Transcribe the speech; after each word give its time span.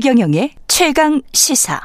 최경영의 0.00 0.52
최강 0.68 1.20
시사. 1.32 1.80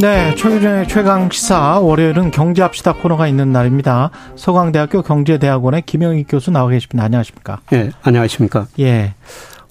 네, 0.00 0.34
최규정의 0.34 0.88
최강 0.88 1.30
시사 1.30 1.78
월요일은 1.78 2.32
경제합시다 2.32 2.94
코너가 2.94 3.28
있는 3.28 3.52
날입니다. 3.52 4.10
서강대학교 4.34 5.02
경제대학원의 5.02 5.82
김영익 5.82 6.26
교수 6.28 6.50
나와 6.50 6.68
계십니다. 6.70 7.04
안녕하십니까? 7.04 7.60
예, 7.74 7.92
안녕하십니까? 8.02 8.66
예. 8.80 9.14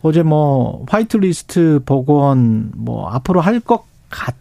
어제 0.01 0.23
뭐 0.23 0.85
화이트리스트 0.87 1.81
복원 1.85 2.71
뭐 2.73 3.09
앞으로 3.09 3.41
할 3.41 3.59
것 3.59 3.83
같 4.09 4.35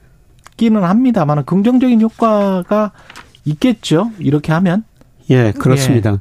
기는 0.57 0.83
합니다만 0.85 1.45
긍정적인 1.45 2.01
효과가 2.01 2.93
있겠죠. 3.45 4.11
이렇게 4.19 4.53
하면. 4.53 4.85
예, 5.31 5.53
그렇습니다. 5.53 6.13
예. 6.13 6.19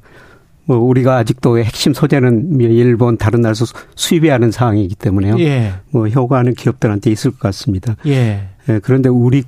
뭐 0.66 0.77
우리가 0.77 1.17
아직도 1.17 1.59
핵심 1.59 1.94
소재는 1.94 2.59
일본 2.59 3.17
다른 3.17 3.41
나라에서 3.41 3.66
수입해야 3.95 4.35
하는 4.35 4.52
상황이기 4.52 4.95
때문에요. 4.95 5.40
예. 5.40 5.73
뭐 5.90 6.07
효과는 6.07 6.54
기업들한테 6.54 7.12
있을 7.12 7.31
것 7.31 7.40
같습니다. 7.40 7.95
예. 8.05 8.48
예, 8.70 8.80
그런데 8.80 9.09
우리 9.09 9.44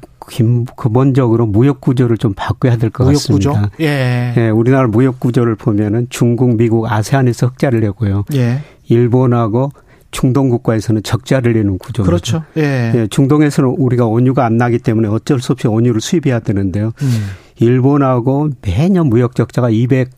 근본적으로 0.75 1.45
무역 1.45 1.81
구조를 1.81 2.17
좀 2.17 2.33
바꿔야 2.35 2.77
될 2.77 2.89
것 2.89 3.05
같습니다. 3.05 3.69
예. 3.79 4.33
예. 4.37 4.49
우리나라 4.49 4.87
무역 4.87 5.19
구조를 5.19 5.55
보면은 5.55 6.07
중국, 6.09 6.55
미국, 6.55 6.91
아세안에서 6.91 7.47
흑자를 7.47 7.79
내고요. 7.81 8.25
예. 8.33 8.61
일본하고 8.87 9.71
중동 10.13 10.47
국가에서는 10.47 11.03
적자를 11.03 11.51
내는 11.53 11.77
구조입니다. 11.77 12.05
그렇죠. 12.05 12.43
예. 12.55 12.93
예. 12.95 13.07
중동에서는 13.09 13.69
우리가 13.77 14.05
원유가 14.05 14.45
안 14.45 14.55
나기 14.55 14.79
때문에 14.79 15.09
어쩔 15.09 15.41
수 15.41 15.51
없이 15.51 15.67
원유를 15.67 15.99
수입해야 15.99 16.39
되는데요. 16.39 16.93
음. 17.01 17.25
일본하고 17.59 18.51
매년 18.61 19.07
무역 19.07 19.35
적자가 19.35 19.69
200 19.69 20.09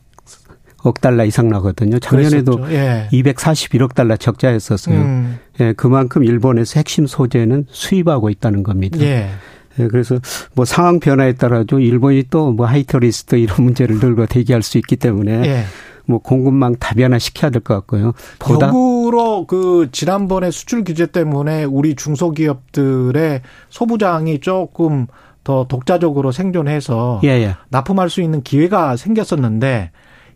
억 0.84 1.00
달러 1.00 1.24
이상 1.24 1.48
나거든요. 1.48 1.98
작년에도 1.98 2.60
예. 2.70 3.08
241억 3.12 3.94
달러 3.94 4.16
적자였었어요. 4.16 4.96
음. 4.96 5.38
예, 5.60 5.72
그만큼 5.72 6.22
일본에서 6.22 6.78
핵심 6.78 7.08
소재는 7.08 7.66
수입하고 7.70 8.30
있다는 8.30 8.62
겁니다. 8.62 9.00
예. 9.00 9.30
예, 9.78 9.88
그래서 9.88 10.20
뭐 10.54 10.64
상황 10.64 11.00
변화에 11.00 11.32
따라도 11.32 11.80
일본이 11.80 12.24
또 12.30 12.52
뭐 12.52 12.66
하이터리스트 12.66 13.34
이런 13.36 13.64
문제를 13.64 13.98
들고 13.98 14.26
대기할 14.26 14.62
수 14.62 14.78
있기 14.78 14.94
때문에 14.96 15.42
예. 15.46 15.64
뭐 16.06 16.18
공급망 16.20 16.76
다변화 16.76 17.18
시켜야 17.18 17.50
될 17.50 17.60
것 17.62 17.74
같고요. 17.74 18.12
보다 18.38 18.68
역으로 18.68 19.46
그 19.46 19.88
지난번에 19.92 20.50
수출 20.50 20.84
규제 20.84 21.06
때문에 21.06 21.64
우리 21.64 21.94
중소기업들의 21.96 23.42
소부장이 23.70 24.40
조금 24.40 25.06
더 25.44 25.64
독자적으로 25.68 26.32
생존해서 26.32 27.20
예, 27.24 27.28
예. 27.28 27.54
납품할 27.68 28.10
수 28.10 28.20
있는 28.22 28.42
기회가 28.42 28.96
생겼었는데 28.96 29.90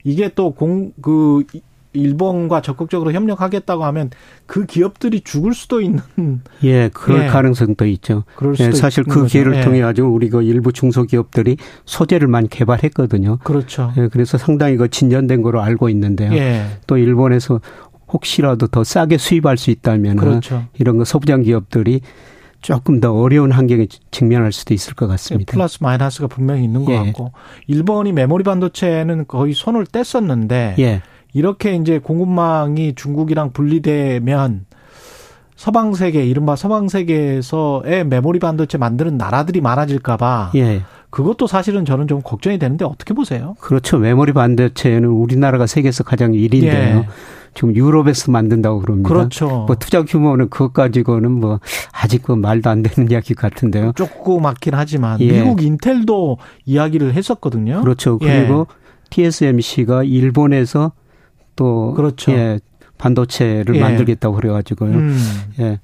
이게 0.05 0.29
또 0.29 0.53
공 0.53 0.93
그 1.03 1.45
일본과 1.93 2.61
적극적으로 2.63 3.13
협력하겠다고 3.13 3.85
하면 3.85 4.11
그 4.47 4.65
기업들이 4.65 5.21
죽을 5.23 5.55
수도 5.55 5.81
있는 5.81 6.03
예 6.63 6.89
그럴 6.93 7.25
예. 7.25 7.27
가능성도 7.27 7.87
있죠. 7.87 8.25
그럴 8.37 8.55
수도 8.55 8.69
예, 8.69 8.73
사실 8.73 9.05
그 9.05 9.27
기회를 9.27 9.57
예. 9.57 9.61
통해 9.63 9.81
가지고 9.81 10.09
우리 10.09 10.29
그 10.29 10.43
일부 10.43 10.73
중소기업들이 10.73 11.57
소재를 11.85 12.29
많이 12.29 12.49
개발했거든요. 12.49 13.39
그렇죠. 13.43 13.93
예, 13.97 14.09
그래서 14.09 14.39
상당히 14.39 14.77
그 14.77 14.89
진전된 14.89 15.43
거로 15.43 15.61
알고 15.61 15.89
있는데요. 15.89 16.33
예. 16.33 16.67
또 16.87 16.97
일본에서 16.97 17.61
혹시라도 18.13 18.67
더 18.67 18.85
싸게 18.85 19.19
수입할 19.19 19.57
수 19.57 19.71
있다면 19.71 20.17
그렇죠. 20.17 20.65
이런 20.79 20.99
거 20.99 21.05
소부장 21.05 21.43
기업들이 21.43 22.01
조금 22.61 23.01
더 23.01 23.13
어려운 23.13 23.53
환경에 23.53 23.87
직면할 24.11 24.53
수도 24.53 24.75
있을 24.75 24.95
것 24.95 25.07
같습니다. 25.07 25.53
플러스 25.53 25.79
마이너스가 25.81 26.29
분명히 26.29 26.65
있는 26.65 26.85
것 26.85 26.93
예. 26.93 26.97
같고 26.99 27.33
일본이 27.67 28.13
메모리 28.13 28.45
반도체는 28.45 29.27
거의 29.27 29.55
손을 29.55 29.87
뗐었는데 29.87 30.79
예. 30.79 31.03
이렇게 31.33 31.75
이제 31.77 31.99
공급망이 31.99 32.95
중국이랑 32.95 33.53
분리되면 33.53 34.67
서방 35.57 35.95
세계 35.95 36.25
이른바 36.25 36.57
서방 36.57 36.89
세계에서의 36.89 38.07
메모리 38.07 38.39
반도체 38.39 38.79
만드는 38.79 39.19
나라들이 39.19 39.61
많아질까봐 39.61 40.53
예. 40.55 40.83
그것도 41.11 41.47
사실은 41.47 41.85
저는 41.85 42.09
좀 42.09 42.23
걱정이 42.23 42.59
되는데 42.59 42.85
어떻게 42.85 43.15
보세요? 43.15 43.57
그렇죠. 43.61 43.99
메모리 43.99 44.33
반도체는 44.33 45.09
우리나라가 45.09 45.67
세계에서 45.67 46.05
가장 46.05 46.33
1위인데요. 46.33 46.65
예. 46.65 47.07
지금 47.53 47.75
유럽에서 47.75 48.31
만든다고 48.31 48.81
그럽니다. 48.81 49.09
그렇죠. 49.09 49.65
뭐 49.67 49.75
투자 49.77 50.03
규모는 50.05 50.51
그것 50.51 50.73
가지고는 50.73 51.31
뭐 51.33 51.59
아직 51.93 52.23
그 52.23 52.33
말도 52.33 52.71
안 52.71 52.83
되는 52.83 53.11
이야기 53.13 53.35
같은데요. 53.35 53.93
조그맣긴 53.97 54.75
하지만 54.75 55.21
예. 55.21 55.43
미국 55.43 55.63
인텔도 55.63 56.39
이야기를 56.65 57.15
했었거든요. 57.15 57.83
그렇죠. 57.83 58.19
예. 58.23 58.27
그리고 58.27 58.67
예. 58.71 58.75
TSMC가 59.11 60.05
일본에서 60.05 60.93
또 61.57 61.95
그렇죠. 61.95 62.33
예, 62.33 62.61
반도체를 62.99 63.77
예. 63.77 63.81
만들겠다고 63.81 64.37
그래가지고요. 64.37 64.93
음. 64.93 65.19
예. 65.61 65.79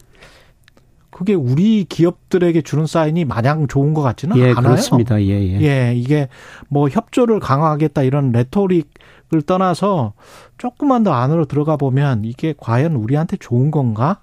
그게 1.10 1.32
우리 1.32 1.84
기업들에게 1.84 2.60
주는 2.60 2.86
사인이 2.86 3.24
마냥 3.24 3.68
좋은 3.68 3.94
것 3.94 4.02
같지는 4.02 4.36
예, 4.36 4.50
않아요. 4.50 4.62
그렇습니다. 4.62 5.20
예, 5.22 5.28
예. 5.28 5.60
예, 5.62 5.94
이게 5.96 6.28
뭐 6.68 6.90
협조를 6.90 7.40
강화하겠다 7.40 8.02
이런 8.02 8.32
레토릭을 8.32 9.42
떠나서 9.46 10.12
조금만 10.58 11.04
더 11.04 11.12
안으로 11.12 11.46
들어가 11.46 11.78
보면 11.78 12.26
이게 12.26 12.52
과연 12.58 12.96
우리한테 12.96 13.38
좋은 13.38 13.70
건가? 13.70 14.20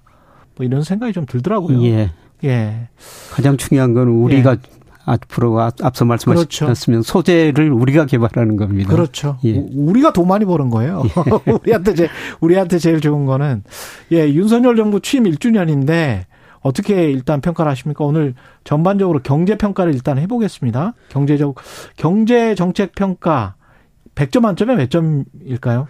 뭐 0.56 0.64
이런 0.64 0.84
생각이 0.84 1.12
좀 1.12 1.26
들더라고요. 1.26 1.82
예. 1.84 2.12
예. 2.44 2.88
가장 3.32 3.56
중요한 3.56 3.92
건 3.92 4.06
우리가 4.06 4.52
예. 4.52 4.56
앞으로 5.04 5.60
앞서 5.60 6.04
말씀하셨으면 6.04 6.74
그렇죠. 7.00 7.02
소재를 7.02 7.70
우리가 7.70 8.06
개발하는 8.06 8.56
겁니다. 8.56 8.90
그렇죠. 8.90 9.38
예. 9.44 9.64
우리가 9.74 10.12
돈 10.12 10.28
많이 10.28 10.44
버는 10.44 10.70
거예요. 10.70 11.02
예. 11.04 11.50
우리한테 11.62 11.94
제 11.94 12.08
우리한테 12.40 12.78
제일 12.78 13.00
좋은 13.00 13.26
거는 13.26 13.64
예 14.12 14.28
윤석열 14.28 14.76
정부 14.76 15.00
취임 15.00 15.24
1주년인데 15.24 16.24
어떻게 16.60 17.10
일단 17.10 17.40
평가를 17.42 17.70
하십니까? 17.72 18.04
오늘 18.04 18.34
전반적으로 18.64 19.20
경제 19.22 19.56
평가를 19.56 19.92
일단 19.92 20.18
해보겠습니다. 20.18 20.94
경제적 21.10 21.56
경제 21.96 22.54
정책 22.54 22.94
평가 22.94 23.54
100점 24.14 24.40
만점에 24.40 24.74
몇 24.76 24.90
점일까요? 24.90 25.86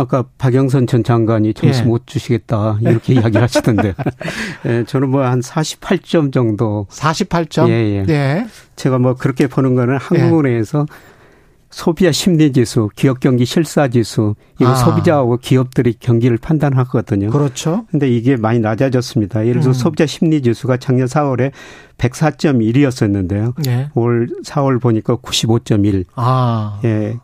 아까 0.00 0.24
박영선 0.38 0.86
전 0.86 1.04
장관이 1.04 1.54
점수 1.54 1.80
예. 1.80 1.84
못 1.84 2.06
주시겠다 2.06 2.78
이렇게 2.80 3.14
이야기를 3.14 3.40
하시던데 3.42 3.94
예, 4.66 4.84
저는 4.86 5.08
뭐 5.10 5.20
한 5.22 5.40
48점 5.40 6.32
정도 6.32 6.86
48점 6.90 7.68
예, 7.68 7.72
예. 7.72 8.04
예. 8.08 8.46
제가 8.76 8.98
뭐 8.98 9.14
그렇게 9.14 9.46
보는 9.46 9.74
거는 9.74 9.96
한국은행에서 9.98 10.86
예. 10.90 11.10
소비자 11.70 12.10
심리 12.10 12.52
지수, 12.52 12.88
기업 12.96 13.20
경기 13.20 13.44
실사 13.44 13.86
지수, 13.86 14.34
이거 14.60 14.70
아. 14.70 14.74
소비자하고 14.74 15.36
기업들이 15.36 15.94
경기를 16.00 16.36
판단하거든요. 16.36 17.30
그렇죠. 17.30 17.86
근데 17.92 18.08
이게 18.10 18.36
많이 18.36 18.58
낮아졌습니다. 18.58 19.46
예를 19.46 19.60
들어 19.60 19.70
음. 19.70 19.74
소비자 19.74 20.04
심리 20.04 20.42
지수가 20.42 20.78
작년 20.78 21.06
4월에 21.06 21.52
104.1이었었는데요. 21.96 23.54
예. 23.68 23.88
올 23.94 24.28
4월 24.44 24.80
보니까 24.80 25.14
95.1. 25.16 26.06
아. 26.16 26.80
예. 26.84 27.18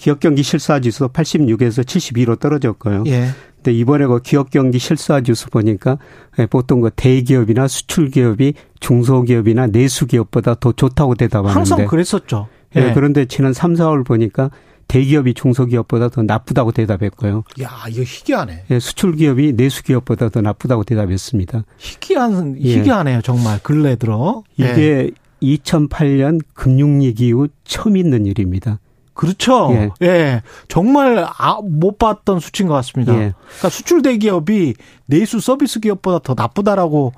기업 0.00 0.18
경기 0.18 0.42
실사 0.42 0.80
지수 0.80 1.08
86에서 1.08 1.84
72로 1.84 2.40
떨어졌고요. 2.40 3.04
예. 3.06 3.26
근데 3.56 3.74
이번에 3.74 4.06
그 4.06 4.22
기업 4.22 4.48
경기 4.48 4.78
실사 4.78 5.20
지수 5.20 5.50
보니까 5.50 5.98
예, 6.38 6.46
보통 6.46 6.80
그 6.80 6.88
대기업이나 6.96 7.68
수출 7.68 8.08
기업이 8.08 8.54
중소기업이나 8.80 9.66
내수 9.66 10.06
기업보다 10.06 10.54
더 10.54 10.72
좋다고 10.72 11.16
대답하는데 11.16 11.52
항상 11.52 11.86
그랬었죠. 11.86 12.48
예. 12.76 12.80
네. 12.80 12.94
그런데 12.94 13.26
지난 13.26 13.52
3, 13.52 13.74
4월 13.74 14.06
보니까 14.06 14.50
대기업이 14.88 15.34
중소기업보다 15.34 16.08
더 16.08 16.22
나쁘다고 16.22 16.72
대답했고요. 16.72 17.44
야, 17.60 17.70
이거 17.90 18.02
희귀하네. 18.02 18.64
예, 18.70 18.80
수출 18.80 19.16
기업이 19.16 19.52
내수 19.52 19.82
기업보다 19.82 20.30
더 20.30 20.40
나쁘다고 20.40 20.84
대답했습니다. 20.84 21.64
희귀한 21.76 22.56
희귀하네요, 22.58 23.18
예. 23.18 23.22
정말 23.22 23.60
근래 23.62 23.96
들어. 23.96 24.44
이게 24.56 25.10
예. 25.42 25.56
2008년 25.58 26.40
금융위기 26.54 27.28
이후 27.28 27.48
처음 27.64 27.98
있는 27.98 28.24
일입니다. 28.24 28.78
그렇죠. 29.20 29.68
예. 29.72 29.90
예. 30.00 30.42
정말 30.66 31.26
아, 31.38 31.58
못 31.62 31.98
봤던 31.98 32.40
수치인 32.40 32.68
것 32.68 32.74
같습니다. 32.76 33.12
예. 33.12 33.34
그러니까 33.44 33.68
수출 33.68 34.00
대기업이 34.00 34.72
내수 35.04 35.40
서비스 35.40 35.78
기업보다 35.78 36.20
더 36.20 36.34
나쁘다라고 36.34 37.12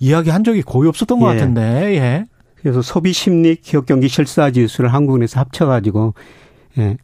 이야기한 0.00 0.44
적이 0.44 0.62
거의 0.62 0.88
없었던 0.88 1.20
것 1.20 1.30
예. 1.30 1.34
같은데. 1.34 1.62
예. 1.96 2.26
그래서 2.56 2.80
소비 2.80 3.12
심리 3.12 3.56
기업 3.56 3.84
경기 3.84 4.08
실사 4.08 4.50
지수를 4.50 4.94
한국에서 4.94 5.40
합쳐 5.40 5.66
가지고 5.66 6.14
예. 6.78 6.96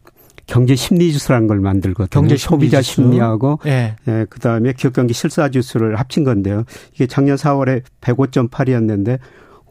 경제 0.47 0.75
심리 0.75 1.11
지수라는 1.11 1.45
걸 1.45 1.59
만들거든요. 1.59 2.07
경제 2.09 2.35
소비자 2.35 2.81
지수. 2.81 3.03
심리하고 3.03 3.59
예. 3.67 3.97
예. 4.07 4.25
그다음에 4.31 4.73
기업 4.73 4.93
경기 4.93 5.13
실사 5.13 5.49
지수를 5.49 5.97
합친 5.97 6.23
건데요. 6.23 6.63
이게 6.95 7.05
작년 7.05 7.35
4월에 7.35 7.83
105.8이었는데 8.01 9.19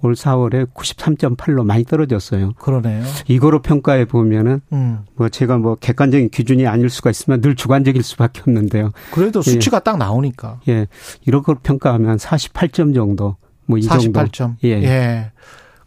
올 0.02 0.14
4월에 0.14 0.72
93.8로 0.72 1.64
많이 1.64 1.84
떨어졌어요. 1.84 2.52
그러네요. 2.58 3.04
이거로 3.26 3.62
평가해 3.62 4.04
보면은 4.04 4.60
음. 4.72 5.00
뭐 5.16 5.28
제가 5.28 5.58
뭐 5.58 5.74
객관적인 5.74 6.30
기준이 6.30 6.66
아닐 6.66 6.88
수가 6.90 7.10
있으면 7.10 7.40
늘 7.40 7.56
주관적일 7.56 8.02
수밖에 8.02 8.40
없는데요. 8.42 8.92
그래도 9.12 9.42
수치가 9.42 9.78
예. 9.78 9.80
딱 9.82 9.98
나오니까. 9.98 10.60
예. 10.68 10.86
이런 11.26 11.42
걸 11.42 11.56
평가하면 11.62 12.16
48점 12.18 12.94
정도 12.94 13.36
뭐 13.66 13.78
이 13.78 13.82
정도. 13.82 14.20
48점. 14.20 14.54
예. 14.64 14.68
예. 14.82 15.32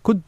그 0.01 0.19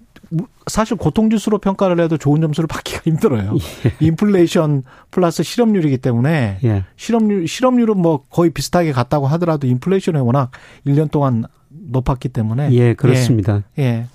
사실 0.68 0.97
고통 0.97 1.30
지수로 1.30 1.57
평가를 1.59 2.00
해도 2.00 2.18
좋은 2.18 2.41
점수를 2.41 2.65
받기가 2.71 3.01
힘들어요. 3.03 3.53
예. 3.85 3.94
인플레이션 4.00 4.83
플러스 5.12 5.44
실업률이기 5.44 5.97
때문에 5.97 6.59
예. 6.63 6.85
실업률 6.95 7.47
실업률은 7.47 7.97
뭐 7.97 8.24
거의 8.30 8.50
비슷하게 8.50 8.94
갔다고 8.94 9.27
하더라도 9.27 9.68
인플레이션이 9.68 10.19
워낙 10.19 10.51
1년 10.88 11.12
동안 11.12 11.45
높았기 11.89 12.30
때문에 12.30 12.71
예, 12.71 12.94
그렇습니다. 12.94 13.63
예. 13.77 13.83
예. 13.83 14.06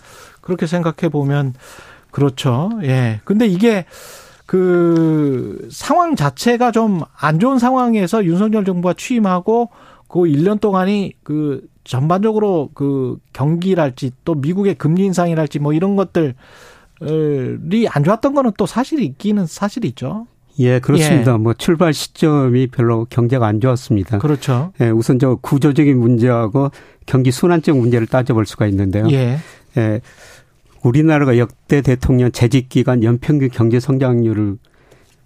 그렇게 0.40 0.66
생각해 0.66 1.10
보면 1.10 1.54
그렇죠. 2.10 2.70
예. 2.82 3.20
근데 3.24 3.46
이게 3.46 3.84
그 4.46 5.68
상황 5.70 6.16
자체가 6.16 6.72
좀 6.72 7.02
안 7.20 7.38
좋은 7.38 7.58
상황에서 7.58 8.24
윤석열 8.24 8.64
정부가 8.64 8.94
취임하고 8.94 9.68
그 10.08 10.20
1년 10.20 10.60
동안이 10.60 11.12
그 11.22 11.68
전반적으로 11.84 12.70
그 12.74 13.18
경기랄지 13.32 14.12
또 14.24 14.34
미국의 14.34 14.76
금리 14.76 15.04
인상이랄지 15.04 15.58
뭐 15.58 15.72
이런 15.72 15.96
것들이 15.96 16.34
안 17.90 18.04
좋았던 18.04 18.34
거는 18.34 18.52
또 18.56 18.66
사실이 18.66 19.04
있기는 19.04 19.46
사실이죠. 19.46 20.26
예, 20.60 20.80
그렇습니다. 20.80 21.34
예. 21.34 21.36
뭐 21.36 21.54
출발 21.54 21.92
시점이 21.92 22.68
별로 22.68 23.06
경제가 23.06 23.46
안 23.46 23.60
좋았습니다. 23.60 24.18
그렇죠. 24.18 24.72
예, 24.80 24.90
우선 24.90 25.18
저 25.18 25.36
구조적인 25.36 25.98
문제하고 25.98 26.70
경기 27.06 27.30
순환적 27.30 27.76
문제를 27.76 28.06
따져볼 28.06 28.46
수가 28.46 28.66
있는데요. 28.66 29.08
예. 29.10 29.38
예. 29.76 30.00
우리나라가 30.82 31.38
역대 31.38 31.80
대통령 31.80 32.30
재직 32.30 32.68
기간 32.68 33.02
연평균 33.02 33.50
경제 33.50 33.80
성장률을 33.80 34.58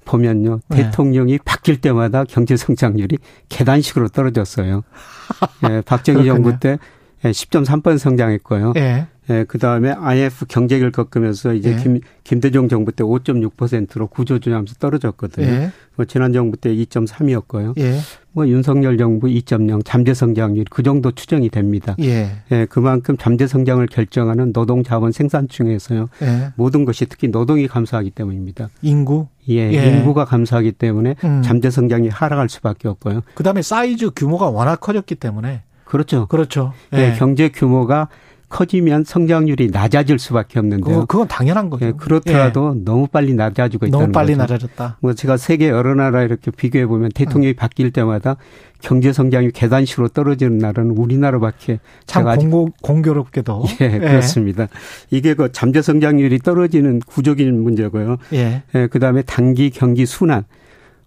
보면요. 0.04 0.60
네. 0.68 0.76
대통령이 0.76 1.38
바뀔 1.44 1.80
때마다 1.80 2.24
경제 2.24 2.56
성장률이 2.56 3.18
계단식으로 3.48 4.08
떨어졌어요. 4.08 4.82
예, 5.70 5.80
박정희 5.82 6.24
정부 6.26 6.58
때 6.58 6.78
10.3% 7.22 7.98
성장했고요. 7.98 8.72
예. 8.76 9.06
예, 9.30 9.44
그 9.46 9.58
다음에 9.58 9.90
IF 9.92 10.46
경제기를 10.46 10.90
겪으면서 10.90 11.54
이제 11.54 11.72
예. 11.72 11.82
김, 11.82 12.00
김대중 12.24 12.68
정부 12.68 12.90
때 12.90 13.04
5.6%로 13.04 14.08
구조조정하면서 14.08 14.74
떨어졌거든요. 14.80 15.46
예. 15.46 15.72
뭐 15.94 16.04
지난 16.06 16.32
정부 16.32 16.56
때 16.56 16.74
2.3이었고요. 16.74 17.78
예. 17.78 17.98
뭐 18.32 18.48
윤석열 18.48 18.98
정부 18.98 19.28
2.0 19.28 19.84
잠재 19.84 20.14
성장률 20.14 20.64
그 20.70 20.82
정도 20.82 21.12
추정이 21.12 21.50
됩니다. 21.50 21.94
예. 22.00 22.30
예, 22.50 22.66
그만큼 22.68 23.16
잠재 23.16 23.46
성장을 23.46 23.86
결정하는 23.86 24.52
노동 24.52 24.82
자원 24.82 25.12
생산층에서요. 25.12 26.08
예. 26.22 26.52
모든 26.56 26.84
것이 26.84 27.06
특히 27.06 27.28
노동이 27.28 27.68
감소하기 27.68 28.10
때문입니다. 28.10 28.70
인구? 28.80 29.28
예, 29.48 29.72
예. 29.72 29.88
인구가 29.88 30.24
감소하기 30.24 30.72
때문에 30.72 31.14
음. 31.24 31.42
잠재 31.42 31.70
성장이 31.70 32.08
하락할 32.08 32.48
수밖에 32.48 32.88
없고요. 32.88 33.22
그다음에 33.34 33.62
사이즈 33.62 34.10
규모가 34.10 34.48
워낙 34.48 34.80
커졌기 34.80 35.14
때문에 35.14 35.62
그렇죠. 35.84 36.26
그렇죠. 36.26 36.72
예, 36.94 37.14
경제 37.18 37.50
규모가 37.50 38.08
커지면 38.52 39.04
성장률이 39.04 39.70
낮아질 39.72 40.18
수밖에 40.18 40.58
없는데요. 40.58 41.06
그건 41.06 41.26
당연한 41.26 41.70
거죠. 41.70 41.86
예, 41.86 41.92
그렇더라도 41.92 42.74
예. 42.76 42.84
너무 42.84 43.06
빨리 43.06 43.32
낮아지고 43.32 43.86
있다는 43.86 43.98
너무 43.98 44.12
빨리 44.12 44.34
거죠. 44.34 44.42
낮아졌다. 44.42 44.98
뭐 45.00 45.14
제가 45.14 45.38
세계 45.38 45.70
여러 45.70 45.94
나라 45.94 46.22
이렇게 46.22 46.50
비교해 46.50 46.86
보면 46.86 47.10
대통령이 47.14 47.54
음. 47.54 47.56
바뀔 47.56 47.90
때마다 47.92 48.36
경제 48.80 49.12
성장이 49.12 49.52
계단식으로 49.52 50.08
떨어지는 50.08 50.58
나라는 50.58 50.90
우리나라밖에 50.90 51.80
참 52.04 52.24
공고, 52.24 52.68
공교롭게도 52.82 53.64
예, 53.80 53.84
예, 53.94 53.98
그렇습니다. 53.98 54.68
이게 55.10 55.32
그 55.32 55.50
잠재 55.50 55.80
성장률이 55.80 56.40
떨어지는 56.40 57.00
구조적인 57.00 57.62
문제고요. 57.62 58.18
예. 58.34 58.62
예 58.74 58.86
그다음에 58.86 59.22
단기 59.22 59.70
경기 59.70 60.04
순환 60.04 60.44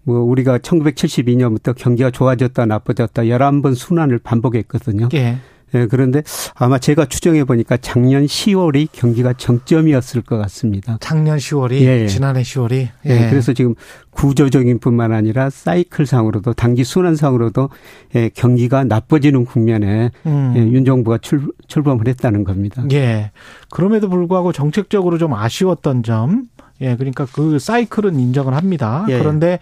뭐 0.01 0.19
우리가 0.19 0.57
1972년부터 0.57 1.75
경기가 1.75 2.09
좋아졌다 2.09 2.65
나빠졌다 2.65 3.21
11번 3.21 3.75
순환을 3.75 4.17
반복했거든요. 4.17 5.09
예. 5.13 5.37
예, 5.75 5.87
그런데 5.87 6.23
아마 6.55 6.79
제가 6.79 7.05
추정해 7.05 7.43
보니까 7.43 7.77
작년 7.77 8.25
10월이 8.25 8.87
경기가 8.91 9.33
정점이었을 9.33 10.21
것 10.21 10.37
같습니다. 10.37 10.97
작년 11.01 11.37
10월이 11.37 11.81
예, 11.81 12.01
예. 12.03 12.07
지난해 12.07 12.41
10월이 12.41 12.71
예. 12.73 12.89
예. 13.05 13.29
그래서 13.29 13.53
지금 13.53 13.75
구조적인 14.11 14.79
뿐만 14.79 15.11
아니라 15.11 15.49
사이클상으로도 15.49 16.53
단기 16.53 16.83
순환상으로도 16.83 17.69
예, 18.15 18.29
경기가 18.29 18.83
나빠지는 18.85 19.45
국면에 19.45 20.11
음. 20.25 20.53
예, 20.55 20.61
윤 20.61 20.85
정부가 20.85 21.17
출, 21.17 21.51
출범을 21.67 22.07
했다는 22.07 22.45
겁니다. 22.45 22.83
예. 22.93 23.31
그럼에도 23.69 24.09
불구하고 24.09 24.53
정책적으로 24.53 25.17
좀 25.17 25.33
아쉬웠던 25.33 26.03
점 26.03 26.47
예, 26.81 26.95
그러니까 26.95 27.25
그 27.33 27.59
사이클은 27.59 28.19
인정을 28.19 28.53
합니다. 28.53 29.05
예. 29.09 29.17
그런데 29.17 29.59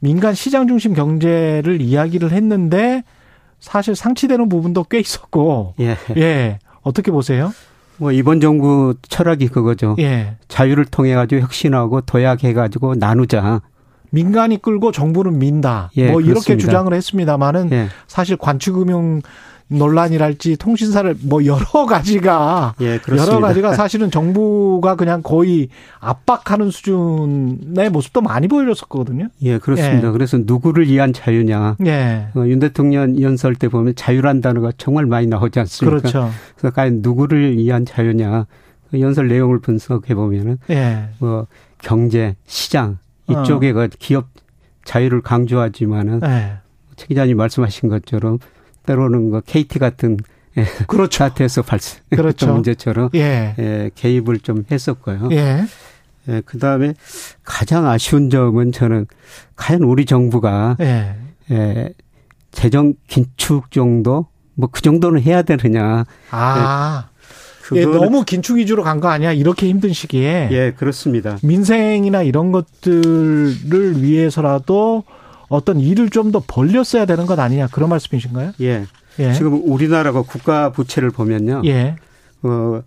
민간 0.00 0.34
시장 0.34 0.68
중심 0.68 0.94
경제를 0.94 1.80
이야기를 1.80 2.32
했는데 2.32 3.02
사실 3.60 3.94
상치되는 3.96 4.48
부분도 4.48 4.84
꽤 4.84 4.98
있었고. 5.00 5.74
예. 5.80 5.96
예. 6.16 6.58
어떻게 6.82 7.10
보세요? 7.10 7.52
뭐 7.96 8.12
이번 8.12 8.40
정부 8.40 8.94
철학이 9.08 9.48
그거죠. 9.48 9.96
예. 9.98 10.36
자유를 10.48 10.84
통해 10.86 11.14
가지고 11.14 11.42
혁신하고 11.42 12.02
도약해 12.02 12.52
가지고 12.52 12.94
나누자. 12.94 13.60
민간이 14.10 14.62
끌고 14.62 14.92
정부는 14.92 15.38
민다. 15.38 15.90
예, 15.96 16.10
뭐 16.10 16.20
이렇게 16.20 16.32
그렇습니다. 16.32 16.64
주장을 16.64 16.94
했습니다마는 16.94 17.72
예. 17.72 17.88
사실 18.06 18.36
관치금융 18.36 19.20
논란이랄지 19.68 20.56
통신사를 20.56 21.16
뭐 21.22 21.44
여러 21.44 21.64
가지가 21.86 22.74
예, 22.80 22.98
여러 23.16 23.40
가지가 23.40 23.74
사실은 23.74 24.10
정부가 24.10 24.96
그냥 24.96 25.22
거의 25.22 25.68
압박하는 26.00 26.70
수준의 26.70 27.90
모습도 27.90 28.20
많이 28.20 28.48
보여줬었거든요. 28.48 29.28
예, 29.42 29.58
그렇습니다. 29.58 30.08
예. 30.08 30.12
그래서 30.12 30.38
누구를 30.40 30.88
위한 30.88 31.12
자유냐. 31.12 31.76
예. 31.86 32.28
어, 32.34 32.46
윤 32.46 32.58
대통령 32.58 33.20
연설 33.20 33.54
때 33.54 33.68
보면 33.68 33.94
자유란 33.94 34.40
단어가 34.40 34.72
정말 34.76 35.06
많이 35.06 35.26
나오지 35.26 35.58
않습니까? 35.60 35.98
그렇죠. 35.98 36.30
그래서 36.56 36.74
과연 36.74 37.00
누구를 37.02 37.56
위한 37.56 37.84
자유냐. 37.84 38.46
그 38.90 39.00
연설 39.00 39.28
내용을 39.28 39.60
분석해 39.60 40.14
보면은 40.14 40.58
예. 40.70 41.10
뭐 41.18 41.46
경제, 41.82 42.36
시장 42.46 42.98
이쪽에 43.28 43.70
어. 43.70 43.74
그 43.74 43.88
기업 43.98 44.28
자유를 44.84 45.20
강조하지만은 45.20 46.20
예. 46.24 46.52
최 46.96 47.06
기자님 47.06 47.36
말씀하신 47.36 47.90
것처럼 47.90 48.38
때로는 48.88 49.30
그 49.30 49.40
KT 49.44 49.78
같은 49.78 50.16
예, 50.56 50.64
그렇죠. 50.86 51.18
사태에서 51.18 51.62
발생 51.62 52.00
그렇죠. 52.10 52.52
문제처럼 52.52 53.10
예. 53.14 53.54
예, 53.58 53.90
개입을 53.94 54.40
좀 54.40 54.64
했었고요. 54.70 55.28
예. 55.32 55.64
예, 56.28 56.42
그 56.44 56.58
다음에 56.58 56.94
가장 57.44 57.86
아쉬운 57.86 58.30
점은 58.30 58.72
저는 58.72 59.06
과연 59.56 59.82
우리 59.82 60.04
정부가 60.06 60.76
예. 60.80 61.14
예, 61.50 61.92
재정 62.50 62.94
긴축 63.06 63.70
정도 63.70 64.26
뭐 64.54 64.68
그 64.72 64.80
정도는 64.82 65.22
해야 65.22 65.42
되느냐. 65.42 66.04
아. 66.30 67.08
예, 67.74 67.84
너무 67.84 68.24
긴축 68.24 68.56
위주로 68.56 68.82
간 68.82 68.98
거 69.00 69.08
아니야? 69.08 69.30
이렇게 69.32 69.68
힘든 69.68 69.92
시기에. 69.92 70.48
예, 70.50 70.72
그렇습니다. 70.76 71.36
민생이나 71.42 72.22
이런 72.22 72.50
것들을 72.50 74.02
위해서라도 74.02 75.04
어떤 75.48 75.80
일을 75.80 76.10
좀 76.10 76.30
더 76.32 76.42
벌렸어야 76.46 77.06
되는 77.06 77.24
것 77.26 77.38
아니냐 77.38 77.68
그런 77.68 77.88
말씀이신가요? 77.88 78.52
예. 78.60 78.84
예. 79.18 79.32
지금 79.32 79.62
우리나라가 79.64 80.22
국가 80.22 80.70
부채를 80.72 81.10
보면요. 81.10 81.62
예. 81.64 81.96
어, 82.42 82.82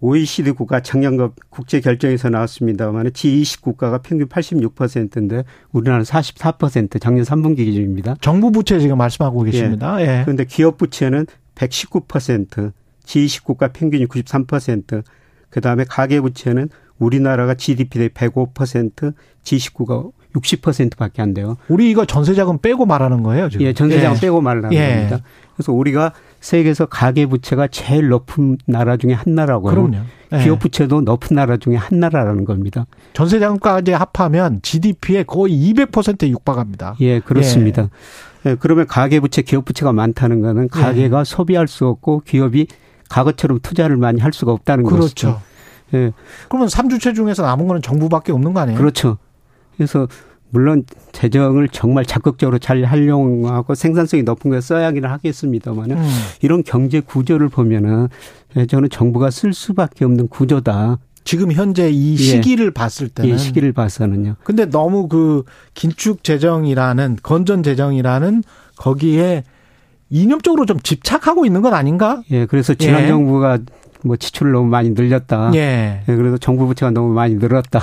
OECD 0.00 0.52
국가 0.52 0.80
작년 0.80 1.32
국제 1.50 1.80
결정에서 1.80 2.28
나왔습니다만 2.28 3.08
G20 3.10 3.60
국가가 3.62 3.98
평균 3.98 4.28
86%인데 4.28 5.42
우리나라는 5.72 6.04
44% 6.04 7.00
작년 7.00 7.24
3분기 7.24 7.56
기준입니다. 7.58 8.16
정부 8.20 8.52
부채 8.52 8.78
지금 8.78 8.98
말씀하고 8.98 9.42
계십니다. 9.42 10.00
예. 10.00 10.18
예. 10.18 10.22
그런데 10.24 10.44
기업 10.44 10.76
부채는 10.76 11.26
119%, 11.54 12.72
G20 13.04 13.44
국가 13.44 13.68
평균이 13.68 14.06
93%, 14.06 15.02
그다음에 15.50 15.84
가계 15.88 16.20
부채는 16.20 16.68
우리나라가 16.98 17.54
GDP 17.54 17.98
대 17.98 18.08
105%, 18.08 19.14
G19가 19.44 20.10
60%밖에 20.36 21.22
안 21.22 21.34
돼요. 21.34 21.56
우리 21.68 21.90
이거 21.90 22.04
전세자금 22.04 22.58
빼고 22.58 22.86
말하는 22.86 23.22
거예요, 23.22 23.48
지금? 23.48 23.66
예, 23.66 23.72
전세자금 23.72 24.16
예. 24.16 24.20
빼고 24.20 24.40
말하는 24.40 24.72
예. 24.72 24.94
겁니다. 24.94 25.20
그래서 25.56 25.72
우리가 25.72 26.12
세계에서 26.40 26.86
가계 26.86 27.26
부채가 27.26 27.68
제일 27.68 28.08
높은 28.08 28.58
나라 28.66 28.96
중에 28.96 29.14
한 29.14 29.34
나라고요. 29.34 29.74
그럼요. 29.74 29.98
예. 30.32 30.42
기업 30.42 30.58
부채도 30.58 31.00
높은 31.02 31.34
나라 31.36 31.56
중에 31.56 31.76
한 31.76 32.00
나라라는 32.00 32.44
겁니다. 32.44 32.86
전세자금까지 33.14 33.92
합하면 33.92 34.60
GDP에 34.62 35.22
거의 35.22 35.54
200%에 35.72 36.28
육박합니다. 36.28 36.96
예, 37.00 37.20
그렇습니다. 37.20 37.82
예. 38.44 38.50
예, 38.50 38.56
그러면 38.58 38.86
가계 38.86 39.20
부채, 39.20 39.42
기업 39.42 39.64
부채가 39.64 39.92
많다는 39.92 40.40
거는 40.40 40.68
가계가 40.68 41.20
예. 41.20 41.24
소비할 41.24 41.66
수 41.66 41.86
없고 41.86 42.22
기업이 42.24 42.68
과거처럼 43.08 43.60
투자를 43.60 43.96
많이 43.96 44.20
할 44.20 44.32
수가 44.32 44.52
없다는 44.52 44.84
그렇죠. 44.84 45.00
것이죠. 45.00 45.40
예. 45.94 46.12
그러면 46.48 46.68
3주체 46.68 47.14
중에서 47.14 47.42
남은 47.42 47.66
거는 47.66 47.82
정부밖에 47.82 48.32
없는 48.32 48.52
거 48.52 48.60
아니에요? 48.60 48.78
그렇죠. 48.78 49.18
그래서 49.76 50.08
물론 50.50 50.84
재정을 51.12 51.68
정말 51.68 52.04
적극적으로 52.04 52.58
잘 52.58 52.82
활용하고 52.84 53.74
생산성이 53.74 54.22
높은 54.22 54.50
걸 54.50 54.62
써야 54.62 54.86
하기는 54.86 55.08
하겠습니다만은 55.08 55.98
음. 55.98 56.08
이런 56.40 56.62
경제 56.62 57.00
구조를 57.00 57.48
보면은 57.48 58.08
저는 58.68 58.88
정부가 58.90 59.30
쓸 59.30 59.52
수밖에 59.52 60.04
없는 60.04 60.28
구조다. 60.28 60.98
지금 61.24 61.50
현재 61.50 61.90
이 61.90 62.12
예. 62.12 62.16
시기를 62.16 62.66
예. 62.66 62.70
봤을 62.70 63.08
때는 63.08 63.32
예, 63.32 63.36
시기를 63.36 63.72
봐서는요. 63.72 64.36
근데 64.44 64.64
너무 64.64 65.08
그 65.08 65.42
긴축 65.74 66.22
재정이라는 66.22 67.18
건전 67.22 67.64
재정이라는 67.64 68.44
거기에 68.76 69.42
이념적으로 70.08 70.66
좀 70.66 70.78
집착하고 70.78 71.44
있는 71.44 71.62
것 71.62 71.74
아닌가? 71.74 72.22
예, 72.30 72.46
그래서 72.46 72.74
지난 72.74 73.02
예. 73.02 73.08
정부가 73.08 73.58
뭐 74.04 74.16
지출을 74.16 74.52
너무 74.52 74.68
많이 74.68 74.90
늘렸다. 74.90 75.52
예. 75.54 76.02
예 76.08 76.16
그래도 76.16 76.38
정부 76.38 76.66
부채가 76.66 76.90
너무 76.90 77.12
많이 77.12 77.34
늘었다. 77.34 77.80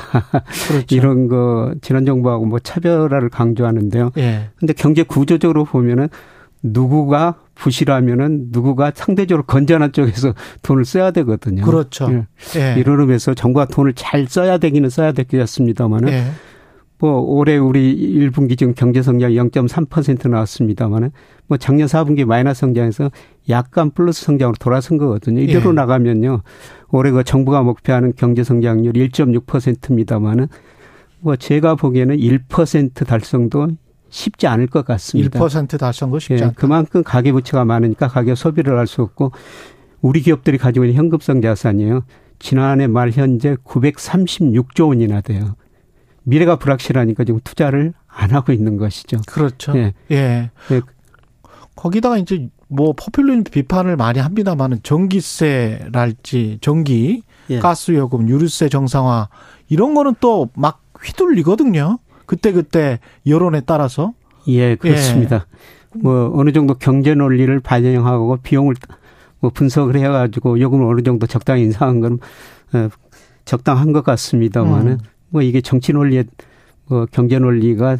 그렇죠. 0.67 0.85
이런 0.95 1.27
거 1.27 1.73
지난 1.81 2.05
정부하고 2.05 2.45
뭐 2.45 2.59
차별화를 2.59 3.29
강조하는데요. 3.29 4.11
예. 4.17 4.49
근데 4.57 4.73
경제 4.73 5.03
구조적으로 5.03 5.65
보면은 5.65 6.09
누구가 6.63 7.35
부실하면은 7.55 8.47
누구가 8.51 8.91
상대적으로 8.95 9.45
건전한 9.45 9.91
쪽에서 9.91 10.33
돈을 10.63 10.85
써야 10.85 11.11
되거든요. 11.11 11.63
그렇죠. 11.63 12.09
예. 12.11 12.59
예. 12.59 12.79
이런 12.79 13.01
의미에서 13.01 13.33
정부가 13.33 13.65
돈을 13.65 13.93
잘 13.93 14.25
써야 14.27 14.57
되기는 14.57 14.89
써야 14.89 15.11
되겠습니다만은 15.11 16.09
예. 16.09 16.23
뭐 16.99 17.19
올해 17.19 17.57
우리 17.57 17.95
1분기 18.29 18.57
지금 18.57 18.73
경제 18.73 19.01
성장이 19.01 19.35
0.3% 19.35 20.29
나왔습니다만은 20.29 21.11
뭐 21.47 21.57
작년 21.57 21.87
4분기 21.87 22.23
마이너스 22.25 22.61
성장에서 22.61 23.11
약간 23.49 23.91
플러스 23.91 24.23
성장으로 24.25 24.55
돌아선 24.59 24.97
거거든요. 24.97 25.41
이대로 25.41 25.71
예. 25.71 25.73
나가면요. 25.73 26.41
올해 26.89 27.11
그 27.11 27.23
정부가 27.23 27.61
목표하는 27.63 28.13
경제 28.15 28.43
성장률 28.43 28.93
1.6%입니다만은 28.93 30.47
뭐 31.19 31.35
제가 31.35 31.75
보기에는 31.75 32.17
1% 32.17 33.05
달성도 33.05 33.67
쉽지 34.09 34.47
않을 34.47 34.67
것 34.67 34.85
같습니다. 34.85 35.39
1% 35.39 35.79
달성도 35.79 36.19
쉽지 36.19 36.41
예, 36.41 36.45
않다. 36.47 36.55
그만큼 36.55 37.03
가계 37.03 37.31
부채가 37.31 37.65
많으니까 37.65 38.07
가계 38.07 38.35
소비를 38.35 38.77
할 38.77 38.87
수 38.87 39.01
없고 39.01 39.31
우리 40.01 40.21
기업들이 40.21 40.57
가지고 40.57 40.85
있는 40.85 40.97
현금성 40.97 41.41
자산이요. 41.41 42.03
지난해 42.39 42.87
말 42.87 43.09
현재 43.11 43.55
936조 43.63 44.89
원이나 44.89 45.21
돼요. 45.21 45.55
미래가 46.23 46.57
불확실하니까 46.57 47.23
지금 47.23 47.39
투자를 47.43 47.93
안 48.07 48.31
하고 48.31 48.51
있는 48.51 48.77
것이죠. 48.77 49.17
그렇죠. 49.27 49.73
예. 49.77 49.93
예. 50.11 50.49
예. 50.71 50.81
거기다가 51.75 52.17
이제 52.17 52.49
뭐 52.67 52.93
포퓰리즘 52.93 53.43
비판을 53.45 53.97
많이 53.97 54.19
합니다만은 54.19 54.79
전기세랄지 54.83 56.59
전기, 56.61 57.23
예. 57.49 57.59
가스 57.59 57.91
요금, 57.91 58.29
유류세 58.29 58.69
정상화 58.69 59.29
이런 59.69 59.93
거는 59.93 60.15
또 60.19 60.49
막 60.55 60.83
휘둘리거든요. 61.03 61.99
그때 62.25 62.51
그때 62.51 62.99
여론에 63.27 63.61
따라서. 63.61 64.13
예, 64.47 64.75
그렇습니다. 64.75 65.45
예. 65.95 65.99
뭐 65.99 66.31
어느 66.35 66.51
정도 66.51 66.73
경제 66.73 67.13
논리를 67.13 67.59
반영하고 67.59 68.37
비용을 68.37 68.75
뭐 69.39 69.51
분석을 69.51 69.95
해가지고 69.97 70.59
요금을 70.59 70.85
어느 70.85 71.01
정도 71.01 71.27
적당히 71.27 71.63
인상한 71.63 71.99
건 71.99 72.19
어, 72.73 72.89
적당한 73.45 73.91
것 73.91 74.03
같습니다만은 74.03 74.91
음. 74.93 74.97
뭐 75.33 75.41
이게 75.41 75.61
정치 75.61 75.93
논리에 75.93 76.25
뭐 76.85 77.07
경제 77.11 77.39
논리가 77.39 77.97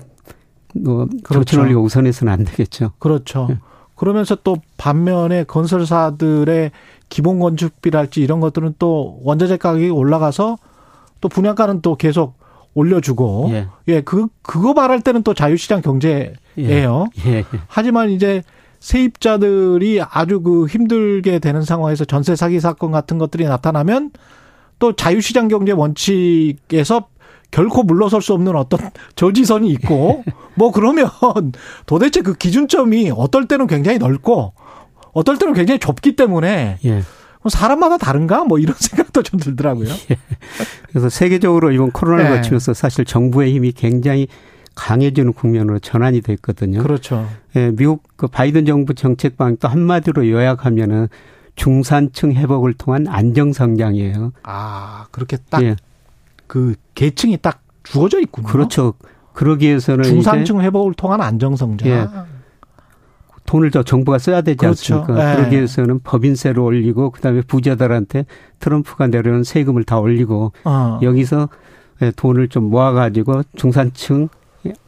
뭐 0.76 1.08
그렇죠. 1.24 1.34
정치 1.34 1.58
논리가 1.58 1.80
우선해서는 1.80 2.32
안 2.32 2.44
되겠죠. 2.46 2.92
그렇죠. 3.00 3.48
네. 3.50 3.58
그러면서 3.96 4.36
또 4.44 4.58
반면에 4.78 5.44
건설사들의 5.44 6.72
기본 7.10 7.40
건축비랄지 7.40 8.22
이런 8.22 8.40
것들은 8.40 8.76
또 8.78 9.20
원자재 9.24 9.58
가격이 9.58 9.90
올라가서 9.90 10.58
또 11.22 11.30
분양가는 11.30 11.82
또 11.82 11.96
계속 11.96 12.36
올려주고 12.76 13.50
예, 13.52 13.68
예 13.88 14.02
그 14.02 14.28
그거 14.44 14.74
말할 14.74 15.02
때는 15.02 15.24
또 15.24 15.34
자유시장 15.34 15.82
경제예요. 15.82 16.36
예. 17.26 17.38
예. 17.38 17.46
하지만 17.68 18.12
이제 18.12 18.44
세입자들이 18.80 20.02
아주 20.04 20.42
그 20.42 20.68
힘들게 20.68 21.40
되는 21.40 21.64
상황에서 21.64 22.06
전세 22.06 22.36
사기 22.36 22.60
사건 22.60 22.92
같은 22.92 23.18
것들이 23.18 23.46
나타나면 23.46 24.12
또 24.80 24.94
자유시장 24.94 25.48
경제 25.48 25.72
원칙에서 25.72 27.08
결코 27.54 27.84
물러설 27.84 28.24
수 28.24 28.34
없는 28.34 28.56
어떤 28.56 28.80
저지선이 29.16 29.70
있고 29.70 30.24
뭐 30.56 30.72
그러면 30.72 31.08
도대체 31.86 32.22
그 32.22 32.34
기준점이 32.34 33.12
어떨 33.16 33.48
때는 33.48 33.68
굉장히 33.68 34.00
넓고 34.00 34.54
어떨 35.14 35.38
때는 35.38 35.54
굉장히 35.54 35.80
좁기 35.80 36.16
때문에 36.16 36.80
예. 36.84 37.04
사람마다 37.48 37.98
다른가 38.00 38.44
뭐 38.44 38.58
이런 38.58 38.76
생각도 38.80 39.22
좀 39.22 39.40
들더라고요. 39.40 39.90
예. 40.12 40.18
그래서 40.90 41.10
세계적으로 41.10 41.72
이번 41.72 41.92
코로나를 41.92 42.32
네. 42.32 42.36
거치면서 42.38 42.74
사실 42.74 43.06
정부의 43.06 43.54
힘이 43.54 43.72
굉장히 43.72 44.28
강해지는 44.74 45.34
국면으로 45.34 45.78
전환이 45.78 46.22
됐거든요. 46.22 46.82
그렇죠. 46.82 47.30
예, 47.56 47.70
미국 47.70 48.02
그 48.16 48.26
바이든 48.26 48.66
정부 48.66 48.96
정책 48.96 49.38
방향 49.38 49.58
또 49.58 49.68
한마디로 49.68 50.28
요약하면은 50.28 51.08
중산층 51.56 52.34
회복을 52.34 52.74
통한 52.74 53.06
안정 53.08 53.54
성장이에요. 53.54 54.32
아 54.42 55.06
그렇게 55.12 55.38
딱 55.52 55.62
예. 55.62 55.76
그 56.48 56.76
계층이 56.96 57.38
딱 57.42 57.62
주어져 57.84 58.20
있군요. 58.20 58.48
그렇죠. 58.48 58.94
그러기 59.34 59.68
위해서는 59.68 60.04
중산층 60.04 60.62
회복을 60.62 60.94
통한 60.94 61.22
안정성장. 61.22 61.90
예. 61.90 62.08
돈을 63.46 63.72
더 63.72 63.84
정부가 63.84 64.20
써야 64.20 64.42
되지 64.42 64.58
그렇죠. 64.58 64.96
않습니까? 65.00 65.32
예. 65.32 65.36
그러기 65.36 65.56
위해서는 65.58 66.00
법인세를 66.04 66.60
올리고 66.60 67.12
그다음에 67.12 67.42
부자들한테 67.42 68.26
트럼프가 68.60 69.08
내려온 69.08 69.44
세금을 69.44 69.84
다 69.84 70.00
올리고 70.00 70.54
어. 70.64 71.00
여기서 71.02 71.50
예, 72.02 72.12
돈을 72.12 72.48
좀 72.48 72.70
모아가지고 72.70 73.44
중산층 73.56 74.30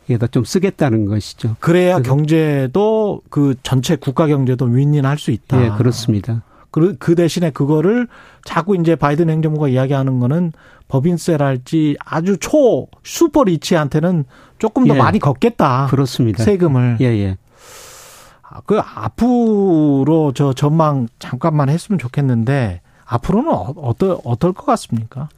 에다 0.08 0.28
좀 0.28 0.44
쓰겠다는 0.44 1.06
것이죠. 1.06 1.56
그래야 1.60 2.00
경제도 2.00 3.22
그 3.30 3.56
전체 3.64 3.96
국가 3.96 4.28
경제도 4.28 4.66
윈윈할 4.66 5.18
수 5.18 5.32
있다. 5.32 5.66
예, 5.66 5.70
그렇습니다. 5.78 6.44
그, 6.76 6.98
그 6.98 7.16
대신에 7.16 7.52
그거를 7.52 8.10
자꾸 8.44 8.76
이제 8.76 8.98
바이든 8.98 9.30
행정부가 9.30 9.70
이야기하는 9.70 10.20
거는 10.20 10.52
법인세랄지 10.90 11.96
아주 12.04 12.36
초 12.38 12.88
슈퍼 13.02 13.46
리치한테는 13.46 14.26
조금 14.60 14.86
더 14.86 14.94
예. 14.94 14.98
많이 14.98 15.20
걷겠다. 15.20 15.88
그렇습니다. 15.90 16.44
세금을. 16.44 16.98
예, 17.00 17.06
예. 17.06 17.38
아, 18.42 18.60
그 18.66 18.78
앞으로 18.78 20.34
저 20.36 20.52
전망 20.52 21.08
잠깐만 21.18 21.70
했으면 21.70 21.98
좋겠는데 21.98 22.82
앞으로는 23.06 23.54
어, 23.54 23.74
어떨 23.78 24.18
어떨 24.26 24.52
것 24.52 24.66
같습니까? 24.66 25.30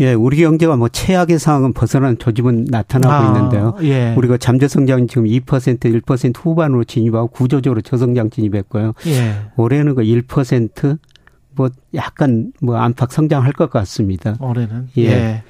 예, 0.00 0.14
우리 0.14 0.36
경제가 0.38 0.76
뭐 0.76 0.88
최악의 0.88 1.38
상황은 1.38 1.72
벗어난 1.72 2.18
조짐은 2.18 2.66
나타나고 2.70 3.12
아, 3.12 3.26
있는데요. 3.26 3.74
예. 3.82 4.14
우리가 4.16 4.36
잠재 4.36 4.68
성장이 4.68 5.08
지금 5.08 5.24
2% 5.24 6.02
1% 6.02 6.36
후반으로 6.36 6.84
진입하고 6.84 7.28
구조적으로 7.28 7.80
저성장 7.80 8.30
진입했고요. 8.30 8.94
예. 9.08 9.34
올해는 9.56 9.96
그 9.96 10.02
1%뭐 10.02 11.70
약간 11.94 12.52
뭐 12.62 12.76
안팎 12.76 13.10
성장할 13.10 13.52
것 13.52 13.70
같습니다. 13.70 14.36
올해는 14.40 14.88
예. 14.98 15.02
예. 15.04 15.42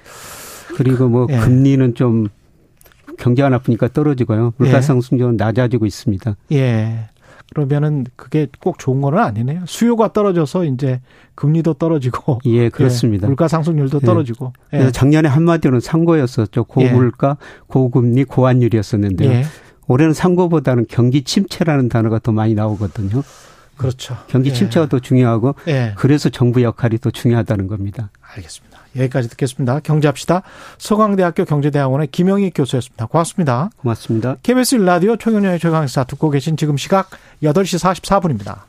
그리고 0.76 1.09
뭐 1.09 1.26
예. 1.31 1.38
금리는 1.38 1.95
좀 1.95 2.28
경제가 3.19 3.50
나쁘니까 3.50 3.88
떨어지고요. 3.88 4.55
물가 4.57 4.78
예. 4.78 4.81
상승률은 4.81 5.37
낮아지고 5.37 5.85
있습니다. 5.85 6.37
예. 6.52 7.09
그러면은 7.55 8.05
그게 8.17 8.47
꼭 8.61 8.78
좋은 8.78 9.00
건 9.00 9.19
아니네요. 9.19 9.62
수요가 9.67 10.12
떨어져서 10.12 10.64
이제 10.64 11.00
금리도 11.35 11.75
떨어지고 11.75 12.40
예 12.47 12.69
그렇습니다. 12.69 13.26
예, 13.26 13.28
물가 13.28 13.49
상승률도 13.49 14.00
예. 14.02 14.07
떨어지고. 14.07 14.52
예. 14.73 14.78
그래서 14.78 14.90
작년에 14.90 15.28
한마디로는 15.28 15.81
상고였었죠. 15.81 16.64
고물가, 16.64 17.37
예. 17.40 17.62
고금리, 17.67 18.25
고환율이었었는데요. 18.25 19.31
예. 19.31 19.45
올해는 19.87 20.12
상고보다는 20.12 20.85
경기 20.88 21.23
침체라는 21.23 21.88
단어가 21.88 22.19
더 22.19 22.33
많이 22.33 22.55
나오거든요. 22.55 23.23
그렇죠. 23.79 24.17
경기 24.27 24.51
예. 24.51 24.55
침체가 24.55 24.87
더 24.87 24.99
중요하고 24.99 25.55
그래서 25.97 26.29
정부 26.29 26.63
역할이 26.63 26.99
더 26.99 27.11
중요하다는 27.11 27.69
겁니다. 27.69 28.11
알겠습니다. 28.21 28.79
여기까지 28.97 29.29
듣겠습니다. 29.31 29.81
경제합시다. 29.81 30.43
서강대학교 30.79 31.45
경제대학원의 31.45 32.09
김영희 32.09 32.51
교수였습니다. 32.55 33.07
고맙습니다. 33.07 33.71
고맙습니다. 33.77 34.37
KBS 34.43 34.77
라디오 34.77 35.17
최경영의 35.17 35.59
최강사 35.61 36.05
듣고 36.05 36.31
계신 36.31 36.57
지금 36.57 36.77
시각 36.77 37.11
8시 37.43 37.79
44분입니다. 37.79 38.57